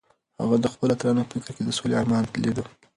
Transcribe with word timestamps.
هغه 0.41 0.55
د 0.59 0.65
خپلو 0.73 0.91
اتلانو 0.95 1.29
په 1.29 1.33
فکر 1.35 1.51
کې 1.55 1.63
د 1.65 1.69
سولې 1.77 1.95
ارمان 2.01 2.23
لیده. 2.43 2.63